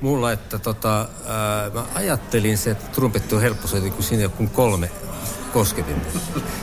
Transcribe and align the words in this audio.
mulla, 0.00 0.32
että 0.32 0.58
tota, 0.58 0.98
ää, 1.26 1.70
mä 1.74 1.84
ajattelin 1.94 2.58
se, 2.58 2.70
että 2.70 2.86
trumpetti 2.86 3.34
on 3.34 3.40
helppo 3.40 3.68
soittaa, 3.68 3.92
kun 3.92 4.04
siinä 4.04 4.30
on 4.40 4.48
kolme 4.48 4.90
kosketin. 5.52 6.02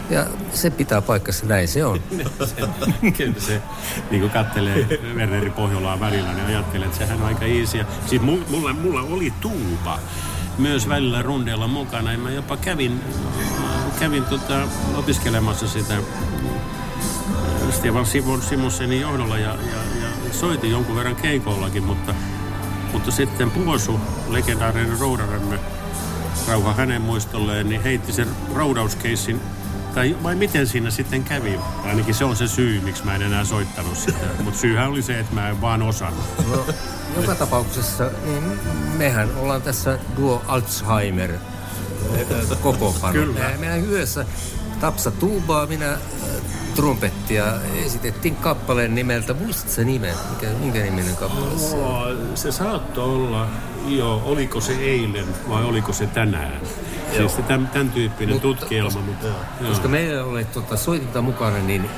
Ja 0.10 0.26
se 0.54 0.70
pitää 0.70 1.02
paikkansa, 1.02 1.46
näin 1.46 1.68
se 1.68 1.86
on. 1.86 2.00
Kyllä 3.18 3.40
se, 3.40 3.62
niin 4.12 4.22
kuin 4.22 4.32
kattelee 4.32 5.00
Werneri 5.16 5.50
Pohjolaa 5.50 6.00
välillä, 6.00 6.34
niin 6.34 6.46
ajattelee, 6.46 6.86
että 6.86 6.98
sehän 6.98 7.22
on 7.22 7.28
aika 7.28 7.46
easy. 7.46 7.86
Siis 8.06 8.22
mulla, 8.22 8.74
mulla 8.74 9.02
oli 9.02 9.34
tuupa 9.42 10.00
myös 10.58 10.90
välillä 10.90 11.22
rundeilla 11.22 11.68
mukana. 11.68 12.12
Ja 12.12 12.18
mä 12.18 12.32
jopa 12.32 12.58
kävin, 12.58 13.02
kävin 14.00 14.24
tota, 14.24 14.68
opiskelemassa 14.96 15.68
sitä 15.68 15.94
Stefan 17.72 18.06
Simon 18.06 18.42
Simonsenin 18.42 19.02
johdolla 19.02 19.38
ja, 19.38 19.50
ja, 19.50 19.78
ja 20.02 20.34
soitin 20.34 20.72
jonkun 20.72 20.96
verran 20.96 21.16
keikollakin, 21.16 21.84
mutta, 21.84 22.16
mutta 22.94 23.12
sitten 23.12 23.52
Puosu, 23.52 24.00
legendaarinen 24.28 25.00
roudaramme, 25.00 25.60
rauha 26.48 26.74
hänen 26.74 27.02
muistolleen, 27.02 27.70
niin 27.70 27.84
heitti 27.84 28.14
sen 28.14 28.28
roudauskeissin 28.56 29.42
tai 29.96 30.18
vai 30.24 30.36
miten 30.36 30.68
siinä 30.68 30.92
sitten 30.92 31.24
kävi? 31.24 31.60
Ainakin 31.86 32.14
se 32.14 32.26
on 32.26 32.36
se 32.36 32.48
syy, 32.48 32.82
miksi 32.82 33.06
mä 33.06 33.16
en 33.16 33.22
enää 33.22 33.46
soittanut 33.46 33.98
sitä. 33.98 34.26
Mutta 34.44 34.60
syyhän 34.60 34.90
oli 34.90 35.02
se, 35.02 35.20
että 35.20 35.36
mä 35.36 35.50
en 35.50 35.62
vaan 35.62 35.82
osannut. 35.82 36.26
No, 36.52 36.66
joka 37.22 37.36
tapauksessa, 37.36 38.12
niin 38.26 38.44
mehän 38.98 39.30
ollaan 39.38 39.62
tässä 39.62 40.00
duo 40.18 40.42
Alzheimer 40.48 41.34
kokoonpano. 42.62 43.14
Kyllä. 43.14 43.52
Mehän 43.60 43.80
yhdessä 43.80 44.26
Tapsa 44.80 45.12
tuubaa, 45.12 45.66
minä 45.66 45.98
trumpettia. 46.76 47.46
Esitettiin 47.86 48.36
kappaleen 48.36 48.96
nimeltä. 48.96 49.34
Muistatko 49.34 49.72
se 49.72 49.84
nimen? 49.84 50.14
Mikä, 50.30 50.54
minkä 50.60 50.80
niminen 50.80 51.16
kappale 51.16 51.58
se 51.58 51.76
on? 51.76 52.30
Se 52.36 52.52
saattoi 52.52 53.04
olla, 53.04 53.48
joo, 53.88 54.22
oliko 54.26 54.62
se 54.62 54.74
eilen 54.74 55.26
vai 55.50 55.64
oliko 55.64 55.94
se 55.94 56.08
tänään? 56.08 56.62
Joo. 57.14 57.30
Siis 57.30 57.46
tämän, 57.48 57.68
tämän 57.68 57.90
tyyppinen 57.90 58.36
mutta, 58.36 58.48
tutkielma. 58.48 58.90
Koska, 58.90 59.02
mutta, 59.06 59.28
joo. 59.28 59.70
koska 59.70 59.88
meillä 59.88 60.24
oli 60.24 60.46
tuota, 60.46 60.78
soitinta 60.78 61.22
mukana, 61.22 61.58
niin 61.58 61.90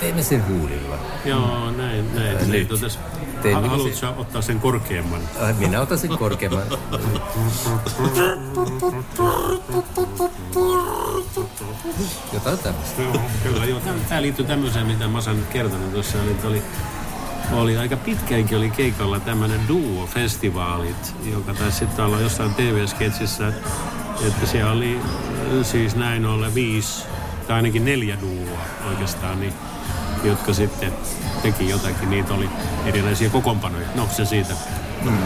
teemme 0.00 0.22
sen 0.22 0.48
huulilla. 0.48 0.98
Joo, 1.24 1.70
näin, 1.70 2.14
näin. 2.14 2.50
Nyt. 2.50 2.68
Niin, 3.44 3.52
tuota, 3.54 3.68
Haluatko 3.68 3.96
se... 3.96 4.06
ottaa 4.06 4.42
sen 4.42 4.60
korkeamman? 4.60 5.20
Minä 5.58 5.80
otan 5.80 5.98
sen 5.98 6.10
korkeamman. 6.18 6.62
Jotain 12.32 12.58
tämmöistä. 12.58 13.02
Joo, 13.02 13.20
kyllä. 13.42 13.80
Tämä 14.08 14.22
liittyy 14.22 14.44
tämmöiseen, 14.44 14.86
mitä 14.86 15.08
Masa 15.08 15.32
nyt 15.32 15.46
kertonut 15.46 15.92
tuossa. 15.92 16.18
Oli, 16.44 16.62
oli 17.52 17.76
aika 17.78 17.96
pitkäänkin 17.96 18.58
oli 18.58 18.70
keikalla 18.70 19.20
tämmöinen 19.20 19.60
duo-festivaalit, 19.68 21.14
joka 21.32 21.54
taisi 21.54 21.78
sitten 21.78 22.04
olla 22.04 22.20
jossain 22.20 22.54
TV-sketsissä, 22.54 23.48
että 24.26 24.46
siellä 24.46 24.72
oli 24.72 25.00
siis 25.62 25.96
näin 25.96 26.26
ollen 26.26 26.54
viisi 26.54 27.04
tai 27.46 27.56
ainakin 27.56 27.84
neljä 27.84 28.16
duoa 28.20 28.60
oikeastaan, 28.88 29.40
niin, 29.40 29.52
jotka 30.24 30.52
sitten 30.52 30.92
teki 31.42 31.68
jotakin. 31.68 32.10
Niitä 32.10 32.34
oli 32.34 32.48
erilaisia 32.86 33.30
kokoonpanoja. 33.30 33.86
No, 33.94 34.08
se 34.16 34.24
siitä. 34.24 34.54
Mm. 35.02 35.18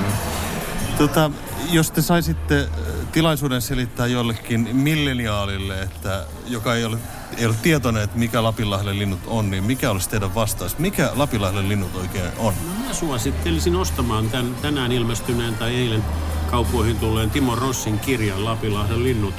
Tota, 0.99 1.31
jos 1.71 1.91
te 1.91 2.03
saisitte 2.03 2.69
tilaisuuden 3.13 3.63
selittää 3.63 4.07
jollekin 4.07 4.69
milleniaalille, 4.73 5.81
että, 5.83 6.25
joka 6.47 6.75
ei 6.75 6.85
ole, 6.85 6.99
ei 7.37 7.47
ole 7.47 7.55
tietoinen, 7.63 8.03
että 8.03 8.19
mikä 8.19 8.43
Lapinlahden 8.43 8.99
linnut 8.99 9.21
on, 9.27 9.51
niin 9.51 9.65
mikä 9.65 9.91
olisi 9.91 10.09
teidän 10.09 10.35
vastaus? 10.35 10.79
Mikä 10.79 11.11
Lapinlahden 11.15 11.69
linnut 11.69 11.95
oikein 11.95 12.31
on? 12.39 12.55
No 12.67 12.87
mä 12.87 12.95
suosittelisin 12.95 13.77
ostamaan 13.77 14.31
tämän, 14.31 14.55
tänään 14.63 14.93
ilmestyneen 14.93 15.55
tai 15.55 15.75
eilen 15.75 16.05
kaupoihin 16.51 16.99
tulleen 16.99 17.31
Timo 17.31 17.55
Rossin 17.55 17.99
kirjan 17.99 18.45
Lapinlahden 18.45 19.05
linnut. 19.05 19.35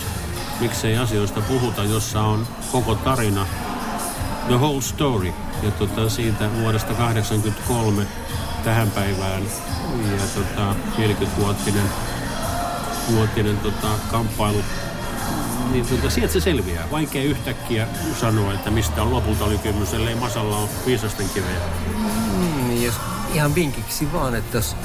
Miksei 0.59 0.97
asioista 0.97 1.41
puhuta, 1.41 1.83
jossa 1.83 2.21
on 2.21 2.47
koko 2.71 2.95
tarina, 2.95 3.45
The 4.47 4.55
Whole 4.55 4.81
Story. 4.81 5.33
Ja 5.63 5.71
tota, 5.71 6.09
siitä 6.09 6.49
vuodesta 6.61 6.93
1983 6.93 8.07
tähän 8.63 8.91
päivään 8.91 9.43
ja 10.11 10.23
tota, 10.35 10.75
40-vuotinen 10.97 11.89
vuotinen 13.11 13.57
tota, 13.57 13.87
kamppailu, 14.11 14.63
niin 15.71 15.85
tota, 15.85 16.09
sieltä 16.09 16.33
se 16.33 16.39
selviää. 16.39 16.91
Vaikea 16.91 17.23
yhtäkkiä 17.23 17.87
sanoa, 18.19 18.53
että 18.53 18.71
mistä 18.71 19.03
on 19.03 19.11
lopulta 19.11 19.45
oli 19.45 19.57
kysymys, 19.57 19.93
ellei 19.93 20.15
Masalla 20.15 20.57
ole 20.57 20.69
viisasten 20.85 21.29
kivejä. 21.29 21.59
Mm, 21.97 22.83
jos 22.83 22.95
ihan 23.33 23.55
vinkiksi 23.55 24.13
vaan, 24.13 24.35
että 24.35 24.57
jos 24.57 24.75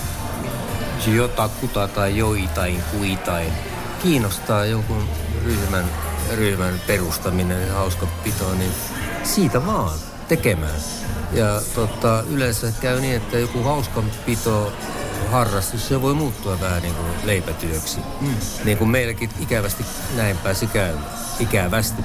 jotakuta 1.06 1.88
tai 1.88 2.16
joitain 2.16 2.82
kuitain 2.90 3.52
kiinnostaa 4.02 4.64
jonkun 4.64 5.08
ryhmän, 5.44 5.84
ryhmän 6.36 6.80
perustaminen 6.86 7.68
ja 7.68 7.74
hauska 7.74 8.06
pito, 8.06 8.54
niin 8.54 8.72
siitä 9.24 9.66
vaan 9.66 9.98
tekemään. 10.28 10.80
Ja 11.32 11.60
tota, 11.74 12.24
yleensä 12.30 12.72
käy 12.80 13.00
niin, 13.00 13.16
että 13.16 13.38
joku 13.38 13.62
hauskanpito 13.62 14.72
harrastus, 15.30 15.88
se 15.88 16.02
voi 16.02 16.14
muuttua 16.14 16.60
vähän 16.60 16.82
niin 16.82 16.94
kuin 16.94 17.08
leipätyöksi. 17.24 17.98
Mm. 18.20 18.34
Niin 18.64 18.78
kuin 18.78 18.90
meilläkin 18.90 19.30
ikävästi 19.40 19.86
näin 20.16 20.36
pääsi 20.38 20.66
käymään. 20.66 21.06
Ikävästi 21.40 22.02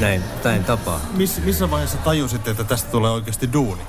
näin, 0.00 0.22
näin 0.44 0.64
tapaa. 0.64 1.00
Miss, 1.16 1.40
missä 1.44 1.70
vaiheessa 1.70 1.98
tajusit, 1.98 2.48
että 2.48 2.64
tästä 2.64 2.90
tulee 2.90 3.10
oikeasti 3.10 3.52
duuni? 3.52 3.82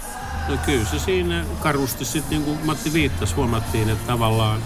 No 0.47 0.57
kyllä 0.65 0.85
se 0.85 0.99
siinä 0.99 1.45
karusti 1.59 2.05
sitten, 2.05 2.29
niin 2.29 2.43
kuin 2.43 2.65
Matti 2.65 2.93
viittasi, 2.93 3.35
huomattiin, 3.35 3.89
että 3.89 4.07
tavallaan 4.07 4.61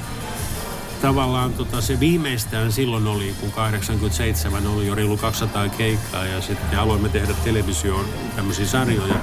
tavallaan 1.01 1.53
tota, 1.53 1.81
se 1.81 1.99
viimeistään 1.99 2.71
silloin 2.71 3.07
oli, 3.07 3.33
kun 3.39 3.51
87 3.51 4.67
oli 4.67 4.87
jo 4.87 4.95
reilu 4.95 5.17
200 5.17 5.69
keikkaa 5.69 6.25
ja 6.25 6.41
sitten 6.41 6.79
aloimme 6.79 7.09
tehdä 7.09 7.33
televisioon 7.43 8.05
tämmöisiä 8.35 8.65
sarjoja. 8.65 9.15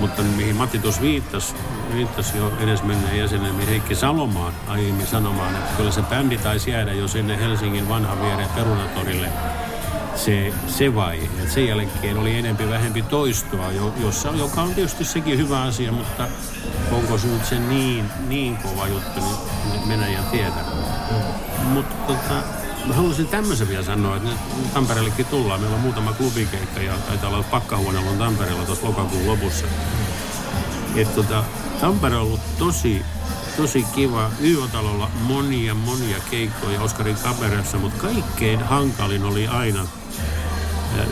Mutta 0.00 0.22
mihin 0.22 0.56
Matti 0.56 0.78
tuossa 0.78 1.02
viittasi, 1.02 1.54
viittasi 1.94 2.36
jo 2.36 2.52
edesmenneen 2.60 3.18
jäsenemme 3.18 3.66
Heikki 3.66 3.94
Salomaan 3.94 4.52
aiemmin 4.68 5.06
sanomaan, 5.06 5.54
että 5.54 5.76
kyllä 5.76 5.90
se 5.90 6.02
bändi 6.02 6.38
taisi 6.38 6.70
jäädä 6.70 6.92
jo 6.92 7.08
sinne 7.08 7.38
Helsingin 7.38 7.88
vanhan 7.88 8.20
viereen 8.20 8.48
perunatorille 8.48 9.28
se, 10.16 10.52
se 10.66 10.94
vaihe. 10.94 11.24
Et 11.42 11.50
sen 11.50 11.68
jälkeen 11.68 12.18
oli 12.18 12.38
enempi 12.38 12.68
vähempi 12.68 13.02
toistoa, 13.02 13.72
jossa, 14.02 14.28
joka 14.28 14.62
on 14.62 14.74
tietysti 14.74 15.04
sekin 15.04 15.38
hyvä 15.38 15.62
asia, 15.62 15.92
mutta 15.92 16.28
onko 16.90 17.18
se 17.18 17.26
nyt 17.26 17.44
se 17.44 17.58
niin, 17.58 18.04
niin 18.28 18.56
kova 18.56 18.88
juttu, 18.88 19.20
niin 19.20 19.88
Venäjä 19.88 20.22
tietää. 20.22 20.64
Mm. 21.60 21.66
Mutta 21.66 21.94
tota, 22.06 22.62
Mä 22.86 22.94
haluaisin 22.94 23.28
tämmöisen 23.28 23.68
vielä 23.68 23.82
sanoa, 23.82 24.16
että 24.16 24.28
nyt 24.28 24.38
Tampereellekin 24.74 25.26
tullaan. 25.26 25.60
Meillä 25.60 25.76
on 25.76 25.82
muutama 25.82 26.12
klubikeikka 26.12 26.80
ja 26.80 26.92
taitaa 27.08 27.30
olla 27.30 27.44
pakkahuoneella 27.50 28.10
on 28.10 28.18
Tampereella 28.18 28.64
tuossa 28.64 28.86
lokakuun 28.86 29.26
lopussa. 29.26 29.66
Et 30.96 31.14
tota, 31.14 31.44
Tampere 31.80 32.16
on 32.16 32.22
ollut 32.22 32.40
tosi, 32.58 33.02
tosi 33.56 33.82
kiva. 33.82 34.30
YO-talolla 34.44 35.10
monia, 35.20 35.74
monia 35.74 36.16
keikkoja 36.30 36.80
Oskarin 36.80 37.16
kamerassa, 37.22 37.78
mutta 37.78 38.02
kaikkein 38.02 38.60
hankalin 38.60 39.24
oli 39.24 39.48
aina 39.48 39.86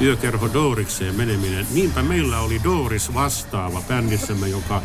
yökerho 0.00 0.52
Doorikseen 0.52 1.14
meneminen. 1.14 1.66
Niinpä 1.70 2.02
meillä 2.02 2.40
oli 2.40 2.60
Dooris 2.64 3.14
vastaava 3.14 3.82
bändissämme, 3.88 4.48
joka 4.48 4.82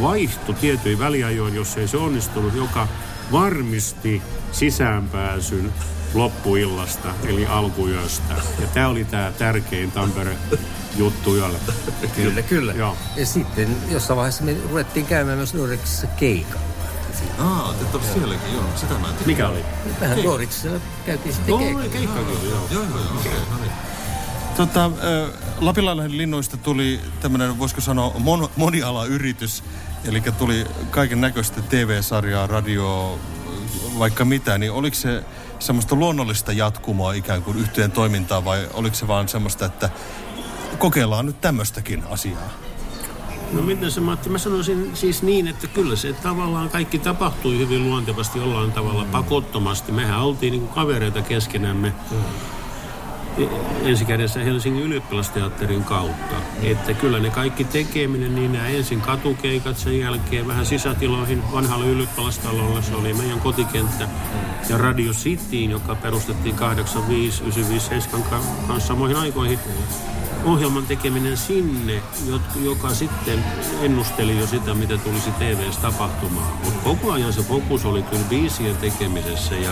vaihtui 0.00 0.54
tietyin 0.54 0.98
väliajoin, 0.98 1.54
jos 1.54 1.76
ei 1.76 1.88
se 1.88 1.96
onnistunut, 1.96 2.54
joka 2.54 2.88
varmisti 3.32 4.22
sisäänpääsyn 4.52 5.72
loppuillasta, 6.14 7.14
eli 7.24 7.46
alkuyöstä. 7.46 8.34
Ja 8.60 8.66
tämä 8.74 8.88
oli 8.88 9.04
tämä 9.04 9.32
tärkein 9.38 9.92
Tampere 9.92 10.36
juttu 10.96 11.36
yöllä. 11.36 11.58
Kyllä, 12.16 12.42
kyllä. 12.42 12.72
Joo. 12.72 12.96
Ja 13.16 13.26
sitten 13.26 13.76
jossain 13.90 14.16
vaiheessa 14.16 14.44
me 14.44 14.56
ruvettiin 14.68 15.06
käymään 15.06 15.38
myös 15.38 15.54
Nordicsissa 15.54 16.06
keikalla. 16.06 16.71
Aa, 17.38 17.74
te 17.78 17.96
olette 17.96 18.12
sielläkin, 18.12 18.54
joo. 18.54 18.64
Sitä 18.76 18.94
mä 18.94 19.08
en 19.08 19.14
tiedä. 19.14 19.26
Mikä 19.26 19.48
oli? 19.48 19.64
Vähän 20.00 20.24
Nordicsissa 20.24 20.68
käytiin 21.06 21.34
sitten 21.34 21.58
keikalla. 21.58 21.88
Keikka 21.88 22.20
kyllä, 22.20 22.50
joo. 22.50 22.66
Joo, 22.70 22.82
joo, 22.82 22.98
joo. 22.98 23.20
Okay, 23.20 23.32
no 23.50 23.58
niin. 23.60 23.72
Tota, 24.56 24.90
Lapinlahden 25.60 26.16
linnuista 26.16 26.56
tuli 26.56 27.00
tämmöinen, 27.20 27.58
voisiko 27.58 27.80
sanoa, 27.80 28.12
mon, 28.18 28.48
monialayritys. 28.56 29.64
Eli 30.04 30.20
tuli 30.20 30.66
kaiken 30.90 31.20
näköistä 31.20 31.62
TV-sarjaa, 31.62 32.46
radio, 32.46 33.18
vaikka 33.98 34.24
mitä. 34.24 34.58
Niin 34.58 34.72
oliko 34.72 34.96
se 34.96 35.24
semmoista 35.58 35.94
luonnollista 35.94 36.52
jatkumoa 36.52 37.12
ikään 37.12 37.42
kuin 37.42 37.58
yhteen 37.58 37.92
toimintaa 37.92 38.44
vai 38.44 38.68
oliko 38.74 38.96
se 38.96 39.08
vaan 39.08 39.28
semmoista, 39.28 39.64
että 39.64 39.90
kokeillaan 40.78 41.26
nyt 41.26 41.40
tämmöistäkin 41.40 42.04
asiaa? 42.10 42.50
No 43.52 43.62
miten 43.62 43.90
se 43.90 44.00
Matti? 44.00 44.28
Mä 44.28 44.38
sanoisin 44.38 44.90
siis 44.94 45.22
niin, 45.22 45.48
että 45.48 45.66
kyllä 45.66 45.96
se 45.96 46.12
tavallaan 46.12 46.70
kaikki 46.70 46.98
tapahtui 46.98 47.58
hyvin 47.58 47.84
luontevasti 47.84 48.38
jollain 48.38 48.72
tavalla 48.72 49.04
mm. 49.04 49.10
pakottomasti. 49.10 49.92
Mehän 49.92 50.20
oltiin 50.20 50.50
niin 50.50 50.60
kuin 50.60 50.74
kavereita 50.74 51.22
keskenämme. 51.22 51.92
Mm. 52.10 52.16
e- 53.44 53.88
ensikädessä 53.90 54.40
Helsingin 54.40 54.82
ylioppilasteatterin 54.82 55.84
kautta. 55.84 56.34
Että 56.62 56.94
kyllä 56.94 57.18
ne 57.18 57.30
kaikki 57.30 57.64
tekeminen, 57.64 58.34
niin 58.34 58.52
nämä 58.52 58.68
ensin 58.68 59.00
katukeikat, 59.00 59.78
sen 59.78 60.00
jälkeen 60.00 60.48
vähän 60.48 60.66
sisätiloihin 60.66 61.42
vanhalle 61.52 61.86
ylioppilastalolle, 61.86 62.82
se 62.82 62.94
oli 62.94 63.14
meidän 63.14 63.40
kotikenttä. 63.40 64.08
Ja 64.68 64.78
Radio 64.78 65.12
Cityin, 65.12 65.70
joka 65.70 65.94
perustettiin 65.94 66.54
85, 66.54 67.42
95, 67.42 67.86
7 67.88 68.22
kanssa 68.66 68.88
samoihin 68.88 69.16
aikoihin 69.16 69.58
ohjelman 70.44 70.86
tekeminen 70.86 71.36
sinne, 71.36 72.02
joka 72.64 72.94
sitten 72.94 73.44
ennusteli 73.82 74.38
jo 74.38 74.46
sitä, 74.46 74.74
mitä 74.74 74.98
tulisi 74.98 75.30
TVssä 75.30 75.80
tapahtumaan. 75.80 76.52
Mutta 76.64 76.80
koko 76.84 77.12
ajan 77.12 77.32
se 77.32 77.42
fokus 77.42 77.84
oli 77.84 78.02
kyllä 78.02 78.22
biisien 78.28 78.76
tekemisessä 78.76 79.54
ja, 79.54 79.70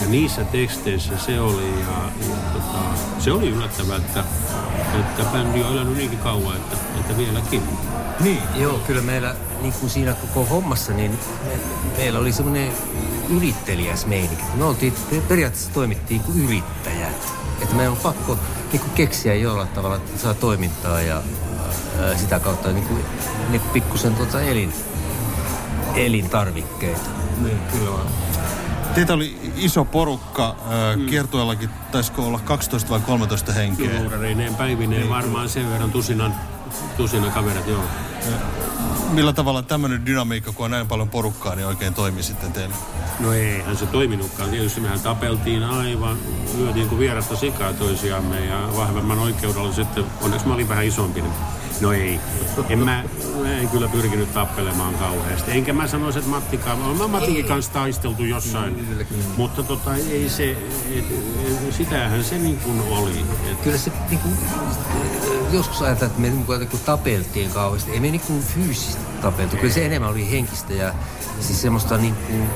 ja 0.00 0.06
niissä 0.08 0.44
teksteissä 0.44 1.18
se 1.18 1.40
oli. 1.40 1.70
Ja, 1.80 2.10
ja 2.28 2.36
tota, 2.52 2.78
se 3.18 3.32
oli 3.32 3.48
yllättävää, 3.48 3.96
että, 3.96 4.24
että 5.00 5.22
bändi 5.32 5.62
on 5.62 5.72
elänyt 5.72 5.96
niinkin 5.96 6.18
kauan, 6.18 6.56
että, 6.56 6.76
että 7.00 7.16
vieläkin. 7.16 7.62
Niin. 8.20 8.42
Joo, 8.56 8.78
kyllä 8.78 9.02
meillä 9.02 9.34
niin 9.62 9.72
kuin 9.72 9.90
siinä 9.90 10.14
koko 10.14 10.44
hommassa, 10.44 10.92
niin 10.92 11.10
me, 11.44 11.52
meillä 11.96 12.18
oli 12.18 12.32
semmoinen 12.32 12.72
yrittelijäs 13.36 14.06
meininki. 14.06 14.42
Me 14.54 14.64
oltiin, 14.64 14.94
periaatteessa 15.28 15.72
toimittiin 15.72 16.20
kuin 16.20 16.44
yrittäjät. 16.44 17.32
Että 17.62 17.74
meidän 17.74 17.92
on 17.92 17.98
pakko 17.98 18.38
niin 18.72 18.80
kuin 18.80 18.92
keksiä 18.92 19.34
jollain 19.34 19.68
tavalla, 19.68 19.96
että 19.96 20.18
saa 20.18 20.34
toimintaa 20.34 21.00
ja 21.00 21.22
ää, 22.00 22.16
sitä 22.16 22.40
kautta 22.40 22.72
niin 22.72 22.86
kuin, 22.86 23.04
niin 23.48 23.62
pikkusen 23.72 24.14
tuota 24.14 24.40
elin, 24.40 24.72
elintarvikkeita. 25.94 27.10
Niin, 27.42 27.58
kyllä 27.72 27.90
vaan. 27.90 28.06
Teitä 28.94 29.14
oli 29.14 29.52
iso 29.56 29.84
porukka, 29.84 30.56
mm. 30.96 31.06
kiertueellakin 31.06 31.70
taisiko 31.92 32.26
olla 32.26 32.38
12 32.38 32.90
vai 32.90 33.00
13 33.00 33.52
henkeä? 33.52 34.00
Juurareineen 34.00 34.54
päivineen 34.54 35.00
niin. 35.00 35.10
varmaan 35.10 35.48
sen 35.48 35.70
verran 35.70 35.92
tusinan, 35.92 36.34
tusina 36.96 37.30
kaverit, 37.30 37.66
joo. 37.66 37.82
Millä 39.10 39.32
tavalla 39.32 39.62
tämmöinen 39.62 40.06
dynamiikka, 40.06 40.52
kun 40.52 40.64
on 40.64 40.70
näin 40.70 40.88
paljon 40.88 41.08
porukkaa, 41.08 41.54
niin 41.54 41.66
oikein 41.66 41.94
toimi 41.94 42.22
sitten 42.22 42.52
teille? 42.52 42.74
No 43.20 43.32
eihän 43.32 43.76
se 43.76 43.86
toiminutkaan. 43.86 44.50
Tietysti 44.50 44.80
mehän 44.80 45.00
tapeltiin 45.00 45.62
aivan, 45.62 46.18
lyötiin 46.58 46.88
kuin 46.88 46.98
vierasta 46.98 47.36
sikaa 47.36 47.72
toisiamme 47.72 48.46
ja 48.46 48.68
vahvemman 48.76 49.18
oikeudella 49.18 49.72
sitten, 49.72 50.04
onneksi 50.22 50.46
mä 50.46 50.54
olin 50.54 50.68
vähän 50.68 50.86
isompi, 50.86 51.20
niin 51.20 51.32
No 51.80 51.92
ei. 51.92 52.20
En 52.68 52.78
mä, 52.78 53.04
mä 53.40 53.52
en 53.52 53.68
kyllä 53.68 53.88
pyrkinyt 53.88 54.34
tappelemaan 54.34 54.94
kauheasti. 54.94 55.50
Enkä 55.50 55.72
mä 55.72 55.86
sanoisi, 55.86 56.18
että 56.18 56.30
Mattikaan, 56.30 56.78
mä 56.78 57.08
Mattikin 57.08 57.44
kanssa 57.44 57.72
taisteltu 57.72 58.24
jossain. 58.24 59.06
Mutta 59.36 59.62
tota, 59.62 59.96
ei 59.96 60.28
se, 60.28 60.50
et, 60.50 60.98
et, 60.98 61.74
sitähän 61.74 62.24
se 62.24 62.38
niin 62.38 62.58
kuin 62.58 62.80
oli. 62.80 63.24
Et... 63.50 63.60
Kyllä 63.60 63.78
se 63.78 63.92
niin 64.10 64.20
kuin, 64.20 64.34
joskus 65.52 65.82
ajatellaan, 65.82 66.10
että 66.10 66.20
me 66.20 66.28
niin 66.28 66.46
kuin, 66.46 66.80
tapeltiin 66.84 67.50
kauheasti. 67.50 67.90
Ei 67.90 68.00
me 68.00 68.10
niin 68.10 68.20
kuin 68.20 68.42
fyysisesti 68.42 69.02
tapeltu. 69.22 69.56
Kyllä 69.56 69.74
se 69.74 69.86
enemmän 69.86 70.10
oli 70.10 70.30
henkistä 70.30 70.72
ja 70.72 70.94
siis 71.40 71.62
semmoista 71.62 71.96
niin 71.96 72.14
kuin, 72.14 72.50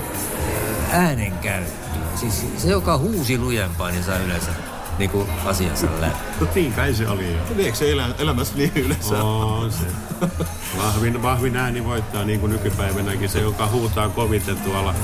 äänenkäyttöä. 0.90 2.16
Siis 2.16 2.46
se, 2.58 2.68
joka 2.68 2.98
huusi 2.98 3.38
lujempaa, 3.38 3.90
niin 3.90 4.04
saa 4.04 4.18
yleensä 4.18 4.50
niin 4.98 5.10
kuin 5.10 5.28
asiansa 5.44 5.86
läpi. 6.00 6.16
niin 6.54 6.72
kai 6.72 6.94
se 6.94 7.08
oli 7.08 7.32
jo. 7.32 7.38
Eikö 7.58 7.76
se 7.76 7.92
elä, 7.92 8.08
elämässä 8.18 8.54
niin 8.56 8.72
yleensä? 8.74 9.24
On 9.24 9.72
se. 9.72 9.86
Vahvin, 10.78 11.22
vahvin 11.22 11.56
ääni 11.56 11.84
voittaa 11.84 12.24
niin 12.24 12.40
kuin 12.40 12.52
nykypäivänäkin. 12.52 13.28
Se, 13.28 13.40
joka 13.40 13.66
huutaa 13.66 14.08
koviten 14.08 14.56
tuolla 14.56 14.94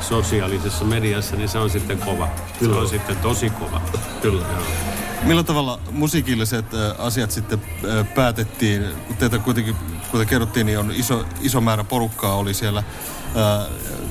sosiaalisessa 0.00 0.84
mediassa, 0.84 1.36
niin 1.36 1.48
se 1.48 1.58
on 1.58 1.70
sitten 1.70 1.98
kova. 1.98 2.28
Kyllä. 2.58 2.74
Se 2.74 2.80
on 2.80 2.88
sitten 2.88 3.16
tosi 3.16 3.50
kova. 3.50 3.80
Kyllä. 4.22 4.42
Joo. 4.42 4.62
Millä 5.22 5.42
tavalla 5.42 5.80
musiikilliset 5.90 6.66
asiat 6.98 7.30
sitten 7.30 7.62
päätettiin? 8.14 8.84
Kun 9.06 9.16
teitä 9.16 9.38
kuitenkin, 9.38 9.76
kuten 10.10 10.26
kerrottiin, 10.26 10.66
niin 10.66 10.78
on 10.78 10.90
iso, 10.90 11.24
iso 11.40 11.60
määrä 11.60 11.84
porukkaa 11.84 12.34
oli 12.34 12.54
siellä 12.54 12.82
ää, 13.36 13.66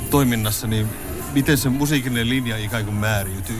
toiminnassa, 0.10 0.68
niin 0.68 0.90
miten 1.34 1.58
se 1.58 1.70
musiikillinen 1.70 2.30
linja 2.30 2.58
ikään 2.58 2.86
kuin 2.86 2.96
määriytyi? 2.96 3.56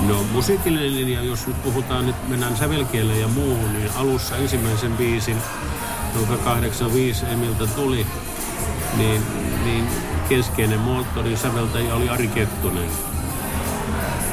No 0.00 0.24
musiikillinen 0.32 0.94
linja, 0.94 1.22
jos 1.22 1.46
nyt 1.46 1.62
puhutaan, 1.62 2.06
nyt 2.06 2.28
mennään 2.28 2.56
sävelkielle 2.56 3.18
ja 3.18 3.28
muuhun, 3.28 3.72
niin 3.72 3.90
alussa 3.96 4.36
ensimmäisen 4.36 4.92
biisin, 4.92 5.36
joka 6.20 6.36
85 6.36 7.26
Emiltä 7.26 7.66
tuli, 7.66 8.06
niin, 8.96 9.22
niin 9.64 9.88
keskeinen 10.28 10.80
moottori 10.80 11.36
säveltäjä 11.36 11.94
oli 11.94 12.08
Ari 12.08 12.28
Kettunen. 12.28 12.90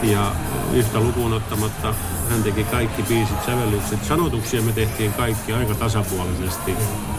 Ja 0.04 0.32
yhtä 0.74 1.00
lukuun 1.00 1.34
ottamatta 1.34 1.94
hän 2.30 2.44
teki 2.44 2.64
kaikki 2.64 3.04
biisit, 3.04 3.46
sävellykset. 3.46 4.06
Sanotuksia 4.06 4.62
me 4.62 4.72
tehtiin 4.72 5.14
kaikki 5.14 5.54
aika 5.54 5.76
tasapuolisesti. 5.76 6.76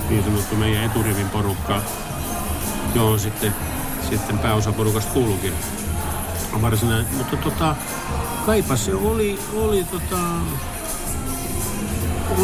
Niin 0.09 0.25
sanottu 0.25 0.57
meidän 0.57 0.85
eturivin 0.85 1.29
porukka, 1.29 1.83
johon 2.95 3.21
sitten, 3.21 3.55
sitten 4.11 4.39
pääosa 4.39 4.73
porukasta 4.73 5.13
kuuluukin 5.13 5.53
varsinainen. 6.63 7.07
Mutta 7.17 7.37
tota, 7.37 7.77
kaipa 8.47 8.77
se 8.77 8.95
oli, 8.95 9.39
oli 9.55 9.85
tota, 9.85 10.19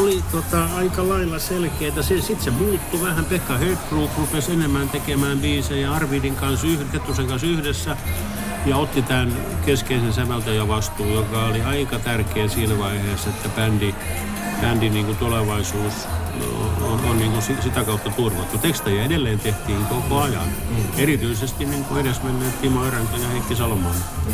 oli 0.01 0.23
tota, 0.33 0.65
aika 0.77 1.09
lailla 1.09 1.39
selkeää. 1.39 2.03
Se, 2.03 2.21
Sitten 2.21 2.45
se 2.45 2.51
muuttui 2.51 3.03
vähän. 3.03 3.25
Pekka 3.25 3.59
Högbrook 3.59 4.11
rupesi 4.19 4.53
enemmän 4.53 4.89
tekemään 4.89 5.39
biisejä 5.39 5.93
Arvidin 5.93 6.37
kanssa, 6.37 6.67
Kettusen 6.93 7.27
kanssa 7.27 7.47
yhdessä. 7.47 7.97
Ja 8.67 8.77
otti 8.77 9.03
tämän 9.03 9.33
keskeisen 9.67 10.13
säveltäjän 10.13 10.69
vastuun, 10.69 11.13
joka 11.13 11.45
oli 11.45 11.63
aika 11.63 11.99
tärkeä 11.99 12.49
siinä 12.49 12.79
vaiheessa, 12.79 13.31
että 13.31 13.49
bändi, 13.49 13.95
bändi 14.61 14.91
niin 14.91 15.07
kuin 15.07 15.19
tulevaisuus 15.19 15.95
on, 16.83 17.01
on 17.11 17.19
niin 17.19 17.33
kuin 17.33 17.43
sitä 17.43 17.85
kautta 17.85 18.11
turvattu. 18.11 18.59
Tekstejä 18.59 19.05
edelleen 19.05 19.41
tehtiin 19.41 19.87
koko 19.87 20.21
ajan. 20.21 20.49
Mm. 20.71 20.85
Erityisesti 20.97 21.65
niin 21.65 21.85
kuin 21.85 22.01
edesmenneet 22.01 22.61
Timo 22.61 22.85
Erenko 22.85 23.17
ja 23.17 23.29
Heikki 23.29 23.57
Salomon. 23.57 23.95
Mm. 24.27 24.33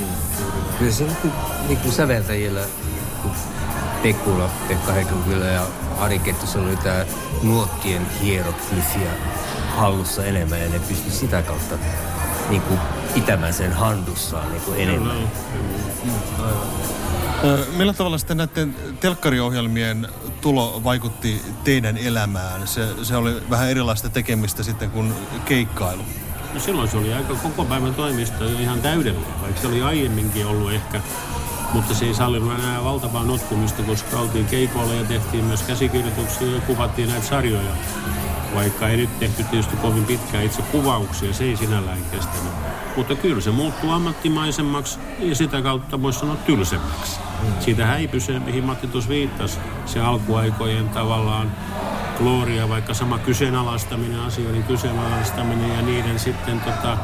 Kyllä 0.78 0.92
se 0.92 1.04
niin 1.04 1.32
niin 1.68 1.78
kuin 1.78 1.92
säveltäjillä, 1.92 2.60
kun 3.22 3.30
Pekula, 4.02 4.50
Pekka 4.68 4.92
Heikkilä 4.92 5.44
ja 5.44 5.66
Ari 5.98 6.18
Kettusen 6.18 6.62
oli 6.62 6.76
tämä 6.76 7.04
nuottien 7.42 8.06
hieroglyfia 8.22 9.10
hallussa 9.76 10.24
enemmän 10.24 10.60
ja 10.60 10.68
ne 10.68 10.78
pystyi 10.78 11.12
sitä 11.12 11.42
kautta 11.42 11.78
niin 12.48 12.62
kuin 12.62 12.80
pitämään 13.14 13.54
sen 13.54 13.72
handussaan 13.72 14.50
niin 14.50 14.62
kuin 14.62 14.80
enemmän. 14.80 15.16
Mm, 15.16 16.10
Millä 17.76 17.92
tavalla 17.92 18.18
sitten 18.18 18.36
näiden 18.36 18.74
telkkariohjelmien 19.00 20.08
tulo 20.40 20.80
vaikutti 20.84 21.42
teidän 21.64 21.96
elämään? 21.96 22.68
Se, 22.68 23.04
se 23.04 23.16
oli 23.16 23.42
vähän 23.50 23.70
erilaista 23.70 24.08
tekemistä 24.08 24.62
sitten 24.62 24.90
kuin 24.90 25.14
keikkailu. 25.44 26.02
No 26.54 26.60
silloin 26.60 26.88
se 26.88 26.96
oli 26.96 27.12
aika 27.12 27.34
koko 27.34 27.64
päivän 27.64 27.94
toimisto 27.94 28.44
ihan 28.44 28.80
täydellinen, 28.80 29.40
vaikka 29.42 29.60
se 29.60 29.66
oli 29.66 29.82
aiemminkin 29.82 30.46
ollut 30.46 30.72
ehkä. 30.72 31.00
Mutta 31.72 31.94
se 31.94 32.04
ei 32.04 32.14
sallinut 32.14 32.58
enää 32.58 32.84
valtavaa 32.84 33.24
notkumista, 33.24 33.82
koska 33.82 34.18
oltiin 34.18 34.46
keikoilla 34.46 34.94
ja 34.94 35.04
tehtiin 35.04 35.44
myös 35.44 35.62
käsikirjoituksia 35.62 36.54
ja 36.54 36.60
kuvattiin 36.60 37.08
näitä 37.08 37.26
sarjoja. 37.26 37.72
Vaikka 38.54 38.88
ei 38.88 38.96
nyt 38.96 39.18
tehty 39.18 39.44
tietysti 39.44 39.76
kovin 39.76 40.04
pitkään 40.04 40.44
itse 40.44 40.62
kuvauksia, 40.62 41.32
se 41.32 41.44
ei 41.44 41.56
sinällään 41.56 41.98
kestänyt. 42.10 42.52
Mutta 42.96 43.14
kyllä 43.14 43.40
se 43.40 43.50
muuttuu 43.50 43.90
ammattimaisemmaksi 43.90 44.98
ja 45.18 45.34
sitä 45.34 45.62
kautta 45.62 46.02
voisi 46.02 46.18
sanoa 46.18 46.36
tylsemmäksi. 46.36 47.20
Mm. 47.42 47.60
Siitä 47.60 47.86
häipy 47.86 48.20
se, 48.20 48.38
mihin 48.38 48.64
Matti 48.64 48.86
tuossa 48.86 49.10
viittasi, 49.10 49.58
se 49.86 50.00
alkuaikojen 50.00 50.88
tavallaan 50.88 51.52
gloria, 52.18 52.68
vaikka 52.68 52.94
sama 52.94 53.18
kyseenalaistaminen, 53.18 54.20
asioiden 54.20 54.62
kyseenalaistaminen 54.62 55.76
ja 55.76 55.82
niiden 55.82 56.18
sitten 56.18 56.60
tota, 56.60 56.98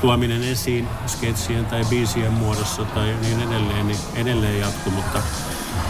tuominen 0.00 0.42
esiin 0.44 0.88
sketsien 1.06 1.66
tai 1.66 1.84
biisien 1.84 2.32
muodossa 2.32 2.84
tai 2.84 3.14
niin 3.22 3.40
edelleen, 3.40 3.86
niin 3.86 3.98
edelleen 4.14 4.60
jatkuu, 4.60 4.92
mutta 4.92 5.22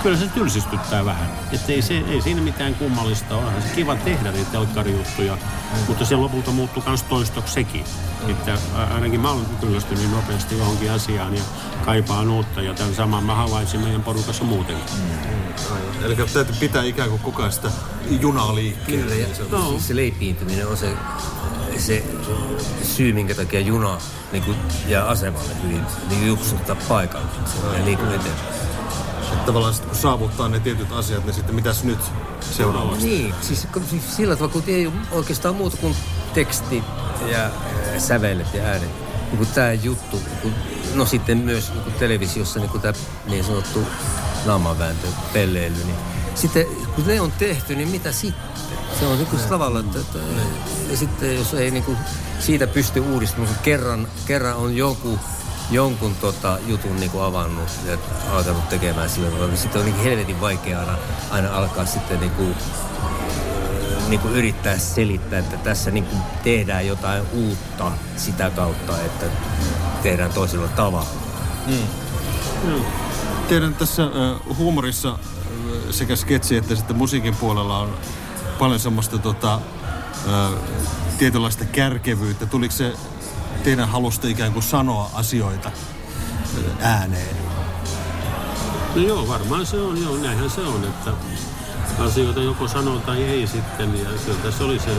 kyllä 0.03 0.17
se 0.17 0.27
tylsistyttää 0.27 1.05
vähän. 1.05 1.31
Että 1.53 1.73
ei, 1.73 1.83
se, 1.83 1.99
ei 1.99 2.23
siinä 2.23 2.41
mitään 2.41 2.75
kummallista 2.75 3.37
ole. 3.37 3.53
Se 3.63 3.75
kiva 3.75 3.97
tehdä 3.97 4.33
niitä 4.33 4.51
telkkarijuttuja, 4.51 5.35
mm. 5.35 5.79
mutta 5.89 6.05
se 6.05 6.17
lopulta 6.17 6.51
muuttuu 6.51 6.83
myös 6.87 7.03
toistoksi 7.03 7.55
sekin. 7.55 7.85
Mm. 8.25 8.31
Että 8.31 8.59
ainakin 8.95 9.21
mä 9.21 9.31
olen 9.31 9.47
kyllästynyt 9.61 9.99
niin 9.99 10.11
nopeasti 10.11 10.59
johonkin 10.59 10.91
asiaan 10.91 11.35
ja 11.35 11.43
kaipaan 11.85 12.31
uutta 12.31 12.63
ja 12.63 12.75
tämän 12.75 12.95
saman 12.95 13.25
mä 13.25 13.35
havaitsin 13.35 13.81
meidän 13.81 14.03
porukassa 14.03 14.45
muutenkin. 14.45 14.95
Mm. 14.97 16.05
Eli 16.05 16.17
täytyy 16.17 16.55
pitää 16.61 16.83
ikään 16.83 17.09
kuin 17.09 17.21
koko 17.21 17.43
ajan 17.43 17.53
sitä 17.53 17.71
junaa 18.21 18.55
liikkeelle. 18.55 19.15
Kyllä, 19.15 19.15
ja 19.15 19.29
no. 19.51 19.71
siis 19.71 19.89
se 19.89 19.97
leipiintyminen 19.97 20.69
on 20.69 20.77
se, 20.77 20.93
se 21.79 22.05
syy, 22.83 23.13
minkä 23.13 23.35
takia 23.35 23.61
juna 23.61 23.99
niin 24.33 24.43
kuin, 24.43 24.57
jää 24.87 25.05
asemalle 25.05 25.63
hyvin 25.63 25.83
niin 26.09 26.27
jupsuttaa 26.27 26.77
paikalle. 26.89 27.27
Se 27.47 27.85
liikkuu 27.85 28.09
eteenpäin. 28.09 28.68
Tavallaan 29.49 29.75
sitten 29.75 29.91
kun 29.91 30.01
saavuttaa 30.01 30.49
ne 30.49 30.61
tietyt 30.61 30.93
asiat, 30.93 31.25
niin 31.25 31.35
sitten 31.35 31.55
mitäs 31.55 31.85
nyt 31.85 31.99
seuraavaksi? 32.51 33.07
Niin, 33.07 33.35
siis, 33.41 33.67
siis 33.91 34.17
sillä 34.17 34.37
tavalla, 34.37 34.53
kun 34.53 34.63
ei 34.67 34.87
ole 34.87 34.95
oikeastaan 35.11 35.55
muuta 35.55 35.77
kuin 35.77 35.97
teksti 36.35 36.85
ja 37.27 37.51
sävelet 37.99 38.55
ja 38.55 38.63
äänet. 38.65 38.91
niin 39.33 39.47
tämä 39.55 39.73
juttu, 39.73 40.23
niin 40.45 40.55
no 40.95 41.07
sitten 41.07 41.39
myös 41.39 41.73
niin 41.73 41.95
televisiossa 41.99 42.61
niin 42.61 42.81
tämä 42.81 42.95
niin 43.27 43.45
sanottu 43.45 43.87
naamavääntö, 44.45 45.07
pelleily, 45.33 45.85
niin 45.85 45.97
sitten 46.35 46.67
kun 46.95 47.07
ne 47.07 47.21
on 47.21 47.33
tehty, 47.33 47.75
niin 47.75 47.89
mitä 47.89 48.13
sitten? 48.13 48.49
Se 49.01 49.07
on 49.07 49.19
niin 49.19 49.27
kuin 49.27 49.43
tavalla, 49.49 49.81
että, 49.81 49.99
että 49.99 50.19
ja 50.91 50.97
sitten 50.97 51.37
jos 51.37 51.55
ei 51.55 51.71
niin 51.71 51.85
kuin 51.85 51.99
siitä 52.41 52.67
pysty 52.67 53.01
uudistumaan, 53.01 53.55
kun 53.55 53.63
kerran, 53.63 54.09
kerran 54.27 54.57
on 54.57 54.77
joku 54.77 55.19
jonkun 55.71 56.15
tota, 56.15 56.59
jutun 56.67 56.97
niin 56.97 57.11
kuin 57.11 57.25
avannut 57.25 57.69
ja 57.87 57.99
alkanut 58.33 58.69
tekemään 58.69 59.11
sillä 59.11 59.31
tavalla, 59.31 59.57
sitten 59.57 59.81
on 59.81 59.85
niin 59.85 60.03
helvetin 60.05 60.41
vaikea 60.41 60.81
aina, 60.81 60.99
aina 61.31 61.57
alkaa 61.57 61.87
sitten 61.87 62.21
niin 62.21 62.33
kuin, 62.33 62.55
niin 64.09 64.21
kuin 64.21 64.35
yrittää 64.35 64.79
selittää, 64.79 65.39
että 65.39 65.57
tässä 65.57 65.91
niin 65.91 66.05
kuin 66.05 66.23
tehdään 66.43 66.87
jotain 66.87 67.23
uutta 67.33 67.93
sitä 68.17 68.51
kautta, 68.51 69.01
että 69.01 69.27
tehdään 70.03 70.33
toisella 70.33 70.69
tavalla. 70.69 71.07
Mm. 71.67 71.83
Mm. 72.65 72.85
Tiedän 73.49 73.75
tässä 73.75 74.07
uh, 74.07 74.57
huumorissa 74.57 75.19
sekä 75.91 76.17
sketsi 76.17 76.57
että 76.57 76.75
sitten 76.75 76.97
musiikin 76.97 77.37
puolella 77.37 77.79
on 77.79 77.99
paljon 78.59 78.81
semmoista 78.81 79.19
tota, 79.19 79.57
uh, 79.57 80.59
tietynlaista 81.19 81.65
kärkevyyttä. 81.65 82.47
Tuliko 82.47 82.75
se 82.75 82.93
teidän 83.65 83.89
halusta 83.89 84.29
ikään 84.29 84.53
kuin 84.53 84.63
sanoa 84.63 85.11
asioita 85.15 85.71
ääneen? 86.81 87.37
No 88.95 89.03
joo, 89.03 89.29
varmaan 89.29 89.67
se 89.67 89.77
on. 89.77 90.03
Joo, 90.03 90.17
näinhän 90.17 90.51
se 90.51 90.61
on, 90.61 90.85
että 90.85 91.11
asioita 91.99 92.41
joko 92.41 92.69
sanoo 92.69 92.99
tai 92.99 93.25
ei 93.25 93.47
sitten. 93.47 93.95
Ja 93.95 94.11
kyllä 94.25 94.39
tässä 94.43 94.65
oli 94.65 94.79
se, 94.79 94.91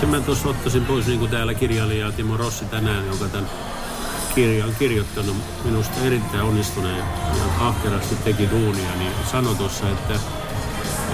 sen 0.00 0.08
mä 0.08 0.20
tuossa 0.20 0.48
ottaisin 0.48 0.84
pois, 0.84 1.06
niin 1.06 1.18
kuin 1.18 1.30
täällä 1.30 1.54
kirjailija 1.54 2.12
Timo 2.12 2.36
Rossi 2.36 2.64
tänään, 2.64 3.06
joka 3.06 3.28
tämän 3.28 3.50
kirja 4.34 4.64
on 4.64 4.74
kirjoittanut 4.78 5.36
minusta 5.64 6.00
erittäin 6.00 6.42
onnistuneen 6.42 6.98
ja 6.98 7.68
ahkerasti 7.68 8.14
teki 8.14 8.50
duunia, 8.50 8.94
niin 8.98 9.12
sanoi 9.30 9.54
tuossa, 9.54 9.88
että 9.88 10.14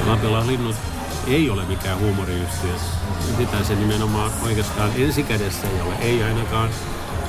Lapelan 0.06 0.46
linnut 0.46 0.76
ei 1.34 1.50
ole 1.50 1.64
mikään 1.64 1.98
huumoriyhtiö. 1.98 2.74
Sitä 3.36 3.64
se 3.64 3.74
nimenomaan 3.74 4.30
oikeastaan 4.42 4.90
ensikädessä 4.96 5.66
ei 5.68 5.80
ole. 5.80 5.94
Ei 6.00 6.22
ainakaan, 6.22 6.70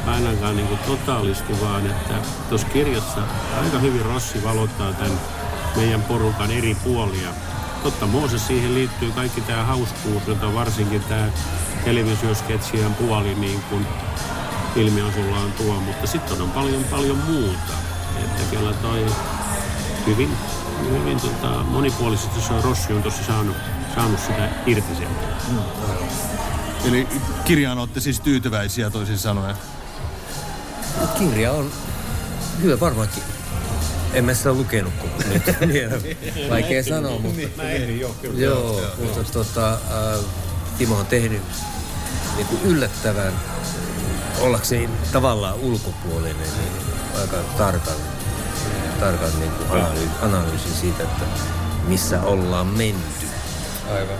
ainakaan 0.07 0.55
niin 0.55 0.67
kuin 0.67 0.79
totaalisti, 0.79 1.61
vaan 1.61 1.85
että 1.85 2.13
tuossa 2.49 2.67
kirjassa 2.67 3.21
aika 3.63 3.79
hyvin 3.79 4.05
Rossi 4.05 4.43
valottaa 4.43 4.93
tämän 4.93 5.19
meidän 5.75 6.01
porukan 6.01 6.51
eri 6.51 6.75
puolia. 6.83 7.29
Totta 7.83 8.07
Mooses 8.07 8.47
siihen 8.47 8.73
liittyy 8.73 9.11
kaikki 9.11 9.41
tämä 9.41 9.63
hauskuus, 9.63 10.27
jota 10.27 10.53
varsinkin 10.53 11.03
tämä 11.03 11.29
televisiosketsien 11.85 12.95
puoli 12.95 13.35
niin 13.35 13.61
kuin 13.69 13.87
ilmiasullaan 14.75 15.51
tuo, 15.51 15.73
mutta 15.73 16.07
sitten 16.07 16.41
on 16.41 16.51
paljon 16.51 16.83
paljon 16.83 17.17
muuta. 17.17 17.73
Että 18.17 18.55
kyllä 18.55 18.73
toi 18.73 19.05
hyvin, 20.05 20.29
hyvin 20.79 21.19
tota, 21.19 21.63
monipuolisesti 21.63 22.41
se 22.41 22.61
Rossi 22.63 22.93
on 22.93 23.01
tuossa 23.01 23.23
saanut 23.23 23.55
saanut 23.95 24.19
sitä 24.19 24.49
irti 24.65 24.95
sieltä. 24.95 25.21
Mm. 25.51 25.59
Eli 26.89 27.07
kirjaan 27.45 27.77
olette 27.77 27.99
siis 27.99 28.19
tyytyväisiä 28.19 28.89
toisin 28.89 29.17
sanoen? 29.17 29.55
Kirja 31.17 31.51
on 31.51 31.71
hyvä 32.61 32.79
varmaankin. 32.79 33.23
En 34.13 34.25
mä 34.25 34.33
sitä 34.33 34.53
lukenut 34.53 34.93
koko 34.93 35.23
nyt. 35.29 35.43
Vaikea 36.49 36.83
sanoa, 36.83 37.19
mutta... 37.19 37.41
Mä 37.57 37.69
ehdin 37.69 37.99
jo, 37.99 38.15
kyllä. 38.21 38.39
Joo, 38.39 38.79
joo 38.79 38.91
mutta 38.97 39.19
joo. 39.19 39.23
Tota, 39.23 39.73
äh, 39.73 40.25
Timo 40.77 40.95
on 40.95 41.05
tehnyt 41.05 41.41
niin 42.35 42.47
kuin 42.47 42.61
yllättävän 42.63 43.33
ollakseen 44.39 44.89
tavallaan 45.11 45.55
ulkopuolinen 45.55 46.35
niin 46.35 47.21
aika 47.21 47.37
tarkan, 47.57 47.93
tarkan 48.99 49.39
niin 49.39 49.51
kuin 49.51 49.71
analyysi, 49.71 50.09
analyysi 50.21 50.75
siitä, 50.75 51.03
että 51.03 51.25
missä 51.87 52.21
ollaan 52.21 52.67
menty. 52.67 53.25
Aivan. 53.93 54.17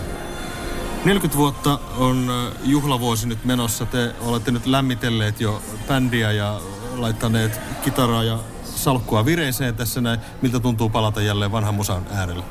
40 1.06 1.38
vuotta 1.38 1.80
on 1.98 2.32
juhlavuosi 2.64 3.28
nyt 3.28 3.46
menossa. 3.46 3.86
Te 3.86 4.16
olette 4.22 4.52
nyt 4.52 4.66
lämmitelleet 4.66 5.42
jo 5.42 5.62
bändiä 5.88 6.32
ja 6.32 6.62
laittaneet 6.96 7.62
kitaraa 7.84 8.24
ja 8.24 8.40
salkkua 8.64 9.26
vireeseen 9.26 9.76
tässä 9.76 10.02
näin. 10.02 10.20
Miltä 10.42 10.60
tuntuu 10.60 10.90
palata 10.90 11.22
jälleen 11.22 11.52
vanhan 11.52 11.76
musan 11.76 12.06
äärelle? 12.14 12.44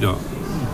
No, 0.00 0.18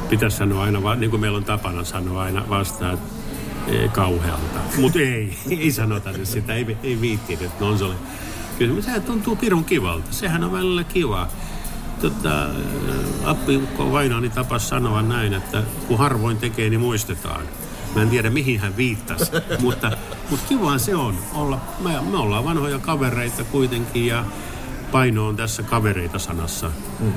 pitäisi 0.09 0.37
sanoa 0.37 0.63
aina, 0.63 0.95
niin 0.95 1.11
kuin 1.11 1.21
meillä 1.21 1.37
on 1.37 1.45
tapana 1.45 1.85
sanoa 1.85 2.23
aina 2.23 2.49
vastaan, 2.49 2.95
että 2.95 3.89
kauhealta. 3.93 4.59
Mutta 4.79 4.99
ei, 4.99 5.39
ei 5.61 5.73
sanota 5.73 6.13
nyt 6.13 6.27
sitä, 6.27 6.55
ei, 6.55 6.77
ei 6.83 7.01
viitti, 7.01 7.33
että 7.33 7.65
no 7.65 7.77
Kyllä 8.59 8.83
sehän 8.83 9.03
tuntuu 9.03 9.37
pirun 9.37 9.65
kivalta, 9.65 10.13
sehän 10.13 10.45
on 10.45 10.53
välillä 10.53 10.85
kivaa 10.85 11.29
tota, 12.01 12.49
appiukko 13.25 13.93
Vainaani 13.93 14.31
tapas 14.31 14.69
sanoa 14.69 15.03
näin, 15.03 15.35
että 15.35 15.63
kun 15.89 15.99
harvoin 15.99 16.37
tekee, 16.37 16.71
niin 16.71 16.81
muistetaan. 16.81 17.43
Mä 17.95 18.03
en 18.03 18.09
tiedä, 18.09 18.31
mihin 18.31 18.61
hän 18.61 18.77
viittasi, 18.77 19.33
mutta, 19.61 19.91
mutta 20.31 20.47
kivaa 20.49 20.79
se 20.79 20.97
on. 20.97 21.15
Olla, 21.35 21.61
me, 21.81 21.91
me 22.11 22.17
ollaan 22.17 22.45
vanhoja 22.45 22.79
kavereita 22.79 23.45
kuitenkin 23.45 24.07
ja 24.07 24.25
paino 24.93 25.27
on 25.27 25.37
tässä 25.37 25.63
kavereita 25.63 26.19
sanassa. 26.19 26.71
Mm. 27.01 27.13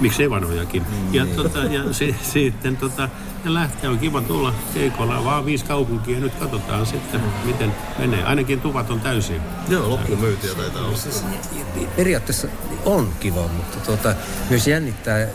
Miksei 0.00 0.30
vanhojakin. 0.30 0.82
Ja, 1.12 1.24
niin. 1.24 1.36
tota, 1.36 1.58
ja 1.58 1.92
se, 1.92 2.14
sitten 2.22 2.76
tota, 2.76 3.08
ja 3.46 3.54
lähtee. 3.54 3.90
On 3.90 3.98
kiva 3.98 4.20
tulla 4.20 4.54
keikolla. 4.74 5.24
Vaan 5.24 5.46
viisi 5.46 5.64
kaupunkia. 5.64 6.20
Nyt 6.20 6.34
katsotaan 6.34 6.86
sitten, 6.86 7.20
miten 7.44 7.74
menee. 7.98 8.24
Ainakin 8.24 8.60
tuvat 8.60 8.90
on 8.90 9.00
täysin. 9.00 9.40
Joo, 9.68 9.90
loppuun 9.90 10.20
myytiä 10.20 10.54
taitaa 10.54 10.82
olla. 10.84 10.96
Siis, 10.96 11.24
periaatteessa 11.96 12.48
on 12.84 13.12
kiva, 13.20 13.42
mutta 13.42 13.80
tuota, 13.86 14.14
myös 14.50 14.66
jännittää 14.66 15.26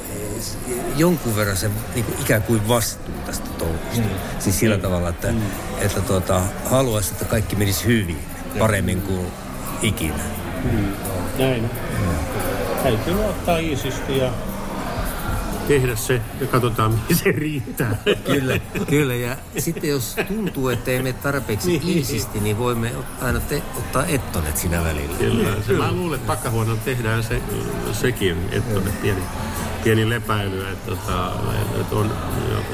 jonkun 0.98 1.36
verran 1.36 1.58
se 1.58 1.72
niin 1.96 2.06
kuin 2.06 2.22
ikään 2.22 2.44
kuin 2.44 2.68
vastuu 2.68 3.14
tästä 3.26 3.50
touhusta. 3.50 4.02
Mm. 4.02 4.40
Siis 4.40 4.60
sillä 4.60 4.76
mm. 4.76 4.82
tavalla, 4.82 5.10
että, 5.10 5.32
mm. 5.32 5.42
että 5.82 6.02
tuota, 6.02 6.42
haluaisi, 6.70 7.12
että 7.12 7.26
kaikki 7.26 7.56
menisi 7.56 7.86
hyvin, 7.86 8.20
paremmin 8.60 9.02
kuin 9.02 9.26
ikinä. 9.82 10.24
Mm. 10.64 10.94
Näin. 11.40 11.62
Mm. 11.62 12.16
Täytyy 12.84 13.14
luottaa 13.14 13.58
iisisti 13.58 14.18
ja 14.18 14.32
tehdä 15.72 15.96
se 15.96 16.22
ja 16.42 16.48
katsotaan, 16.48 16.92
mihin 16.92 17.16
se 17.16 17.32
riittää. 17.32 17.98
Kyllä, 18.26 18.60
kyllä. 18.90 19.16
Ja 19.16 19.36
sitten 19.58 19.90
jos 19.90 20.16
tuntuu, 20.28 20.70
että 20.70 20.92
ei 20.92 20.98
mene 20.98 21.14
tarpeeksi 21.14 21.68
niin. 21.68 21.98
iisisti, 21.98 22.40
niin 22.40 22.58
voimme 22.58 22.92
aina 23.22 23.40
te- 23.40 23.62
ottaa 23.78 24.06
ettonet 24.06 24.58
siinä 24.58 24.84
välillä. 24.84 25.18
Kyllä. 25.18 25.50
Se, 25.50 25.62
kyllä. 25.68 25.86
Mä 25.86 25.92
luulen, 25.92 26.16
että 26.20 26.28
pakkahuoneella 26.28 26.82
tehdään 26.86 27.24
se, 27.24 27.42
sekin 27.92 28.38
ettonet, 28.52 29.02
pieni, 29.02 29.22
pieni 29.84 30.10
lepäily, 30.10 30.72
että, 30.72 30.92
tota, 30.92 31.32
että 31.82 31.96
on 31.96 32.12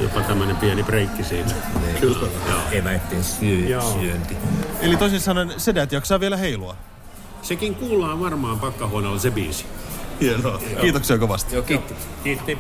jopa 0.02 0.22
tämmöinen 0.22 0.56
pieni 0.56 0.84
breikki 0.84 1.24
siinä. 1.24 1.52
Niin. 1.86 1.96
Kyllä. 2.02 2.28
Eväitten 2.72 3.24
syö, 3.24 3.82
syönti. 3.82 4.36
Eli 4.82 4.98
toisin 4.98 5.22
sanoen 5.22 5.54
sedät 5.58 5.92
jaksaa 5.92 6.20
vielä 6.20 6.38
heilua? 6.38 6.76
Sekin 7.42 7.76
kuullaan 7.76 8.20
varmaan 8.20 8.60
pakkahuoneella 8.60 9.20
se 9.20 9.32
biisi. 9.32 9.66
Hienoa. 10.22 10.62
Kiitoksia 10.82 11.18
kovasti. 11.18 11.56
Joo, 11.56 11.64
kiitti. 11.64 11.94
Kiitti. 12.24 12.58